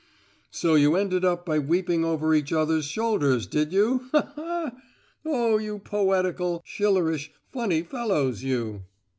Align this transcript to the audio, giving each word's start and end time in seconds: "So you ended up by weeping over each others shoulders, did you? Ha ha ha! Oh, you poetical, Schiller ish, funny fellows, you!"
"So 0.49 0.73
you 0.73 0.95
ended 0.95 1.23
up 1.23 1.45
by 1.45 1.59
weeping 1.59 2.03
over 2.03 2.33
each 2.33 2.51
others 2.51 2.85
shoulders, 2.85 3.45
did 3.45 3.71
you? 3.71 4.09
Ha 4.13 4.31
ha 4.33 4.33
ha! 4.73 4.81
Oh, 5.23 5.59
you 5.59 5.77
poetical, 5.77 6.63
Schiller 6.65 7.11
ish, 7.11 7.31
funny 7.51 7.83
fellows, 7.83 8.41
you!" 8.41 8.81